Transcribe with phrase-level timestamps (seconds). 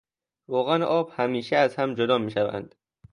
[0.49, 2.75] روغن و آب همیشه از هم جدا میشوند.